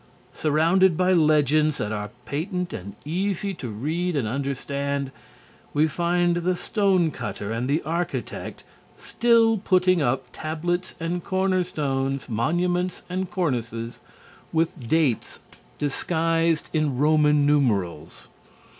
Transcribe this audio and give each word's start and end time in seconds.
Surrounded 0.33 0.97
by 0.97 1.13
legends 1.13 1.77
that 1.77 1.91
are 1.91 2.09
patent 2.25 2.73
and 2.73 2.95
easy 3.05 3.53
to 3.53 3.67
read 3.69 4.15
and 4.15 4.27
understand, 4.27 5.11
we 5.75 5.87
find 5.87 6.37
the 6.37 6.55
stone 6.55 7.11
cutter 7.11 7.51
and 7.51 7.69
the 7.69 7.83
architect 7.83 8.63
still 8.97 9.59
putting 9.59 10.01
up 10.01 10.25
tablets 10.31 10.95
and 10.99 11.23
cornerstones, 11.23 12.27
monuments 12.27 13.03
and 13.11 13.29
cornices, 13.29 13.99
with 14.51 14.87
dates 14.89 15.39
disguised 15.77 16.71
in 16.73 16.97
Roman 16.97 17.45
numerals. 17.45 18.27